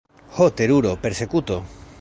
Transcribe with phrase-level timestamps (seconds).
[0.37, 1.63] ho, teruro: persekuto!